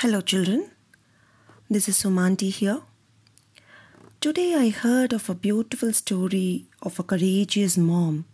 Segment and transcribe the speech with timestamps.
[0.00, 0.70] Hello, children.
[1.68, 2.82] This is Sumanti here.
[4.20, 8.24] Today I heard of a beautiful story of a courageous mom.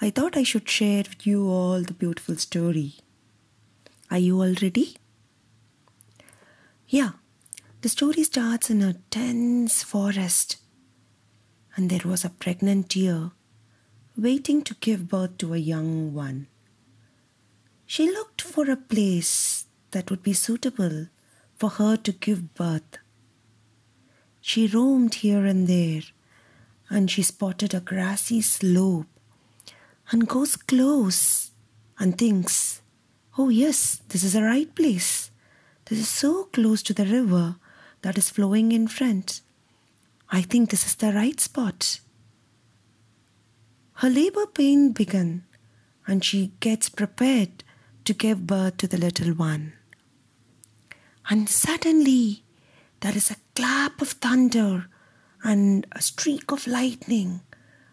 [0.00, 2.94] I thought I should share with you all the beautiful story.
[4.10, 4.96] Are you all ready?
[6.88, 7.10] Yeah,
[7.82, 10.56] the story starts in a dense forest,
[11.76, 13.32] and there was a pregnant deer
[14.16, 16.46] waiting to give birth to a young one.
[17.84, 21.06] She looked for a place that would be suitable
[21.56, 22.98] for her to give birth.
[24.40, 26.02] She roamed here and there,
[26.88, 29.06] and she spotted a grassy slope
[30.10, 31.50] and goes close
[31.98, 32.82] and thinks,
[33.38, 35.30] Oh, yes, this is the right place.
[35.86, 37.56] This is so close to the river
[38.02, 39.40] that is flowing in front.
[40.30, 42.00] I think this is the right spot.
[43.94, 45.44] Her labor pain began,
[46.06, 47.64] and she gets prepared
[48.04, 49.74] to give birth to the little one.
[51.28, 52.44] And suddenly
[53.00, 54.86] there is a clap of thunder
[55.42, 57.40] and a streak of lightning,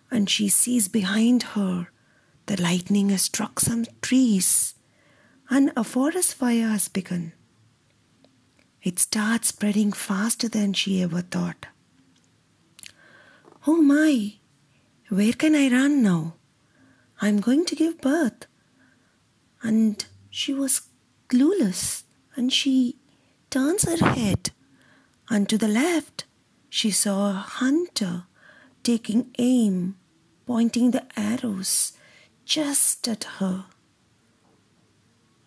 [0.09, 1.87] and she sees behind her
[2.47, 4.73] the lightning has struck some trees,
[5.49, 7.33] and a forest fire has begun.
[8.81, 11.67] It starts spreading faster than she ever thought.
[13.67, 14.35] Oh my,
[15.09, 16.35] where can I run now?
[17.21, 18.45] I'm going to give birth.
[19.61, 20.87] And she was
[21.27, 22.03] clueless
[22.35, 22.97] and she
[23.57, 24.51] turns her head,
[25.31, 26.25] and to the left
[26.69, 28.25] she saw a hunter
[28.83, 29.95] taking aim,
[30.45, 31.93] pointing the arrows
[32.45, 33.65] just at her.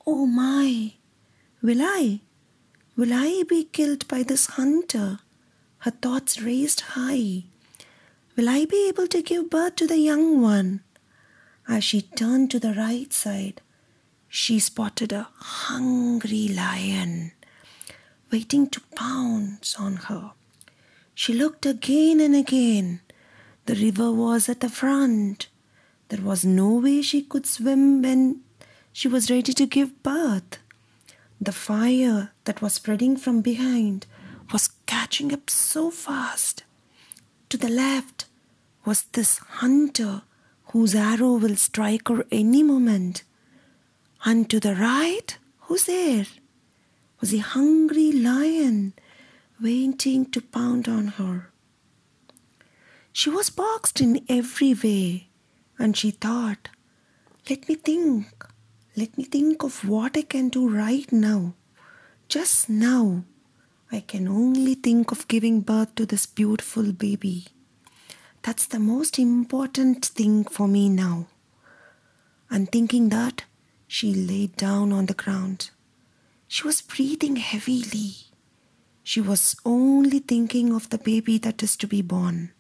[0.04, 0.94] Oh my,
[1.62, 2.20] will I?
[2.96, 5.20] Will I be killed by this hunter?
[5.78, 7.44] Her thoughts raised high.
[8.34, 10.80] Will I be able to give birth to the young one?
[11.68, 13.62] As she turned to the right side,
[14.28, 17.32] she spotted a hungry lion
[18.30, 20.32] waiting to pounce on her.
[21.14, 23.00] She looked again and again.
[23.66, 25.48] The river was at the front.
[26.08, 28.40] There was no way she could swim when
[28.92, 30.58] she was ready to give birth.
[31.40, 34.06] The fire that was spreading from behind
[34.52, 36.64] was catching up so fast.
[37.50, 38.26] To the left
[38.84, 40.22] was this hunter
[40.72, 43.22] whose arrow will strike her any moment.
[44.24, 46.26] And to the right, who's there?
[47.20, 48.94] Was a hungry lion
[49.60, 51.50] waiting to pound on her.
[53.12, 55.28] She was boxed in every way,
[55.78, 56.70] and she thought,
[57.48, 58.26] Let me think,
[58.96, 61.54] let me think of what I can do right now.
[62.28, 63.24] Just now,
[63.92, 67.48] I can only think of giving birth to this beautiful baby.
[68.42, 71.26] That's the most important thing for me now.
[72.48, 73.44] And thinking that,
[73.86, 75.70] she lay down on the ground.
[76.52, 78.16] She was breathing heavily.
[79.04, 82.50] She was only thinking of the baby that is to be born.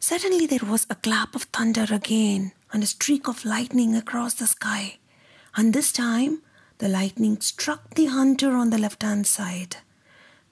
[0.00, 4.46] Suddenly, there was a clap of thunder again and a streak of lightning across the
[4.46, 4.96] sky.
[5.56, 6.40] And this time,
[6.78, 9.76] the lightning struck the hunter on the left hand side.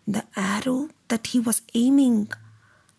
[0.06, 2.30] The arrow that he was aiming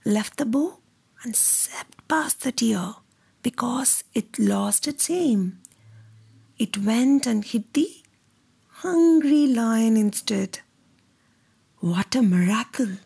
[0.06, 0.80] left the bow
[1.22, 2.96] and swept past the deer
[3.44, 5.60] because it lost its aim.
[6.58, 7.88] It went and hit the
[8.82, 10.60] hungry lion instead.
[11.80, 12.98] What a miracle!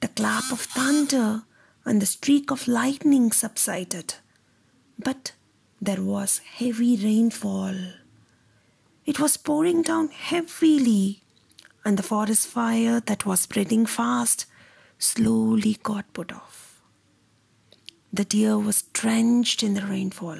[0.00, 1.42] The clap of thunder
[1.84, 4.14] and the streak of lightning subsided,
[4.96, 5.32] but
[5.80, 7.74] there was heavy rainfall.
[9.04, 11.22] It was pouring down heavily,
[11.84, 14.46] and the forest fire that was spreading fast
[14.98, 16.80] slowly got put off.
[18.12, 20.38] The deer was drenched in the rainfall,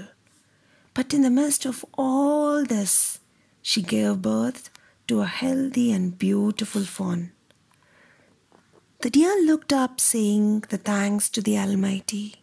[0.95, 3.20] but in the midst of all this,
[3.63, 4.71] she gave birth
[5.07, 7.33] to a healthy and beautiful fawn.
[9.01, 12.37] The deer looked up, saying the thanks to the Almighty.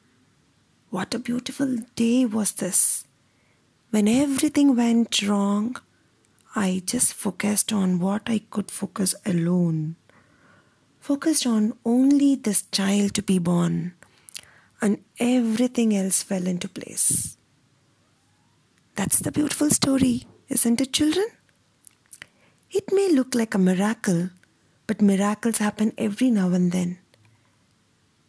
[0.89, 3.05] What a beautiful day was this!
[3.91, 5.77] When everything went wrong,
[6.55, 9.95] I just focused on what I could focus alone.
[10.99, 13.93] Focused on only this child to be born,
[14.81, 17.37] and everything else fell into place.
[18.95, 20.25] That's the beautiful story.
[20.49, 21.27] Isn't it, children?
[22.71, 24.29] It may look like a miracle,
[24.87, 26.99] but miracles happen every now and then.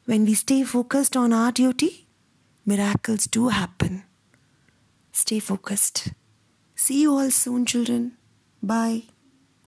[0.05, 2.07] When we stay focused on our duty,
[2.65, 4.05] miracles do happen.
[5.13, 6.13] Stay focused.
[6.75, 8.17] See you all soon, children.
[8.63, 9.05] Bye.